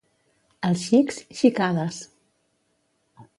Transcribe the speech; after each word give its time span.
Els 0.69 0.85
xics, 0.85 1.19
xicades. 1.41 2.01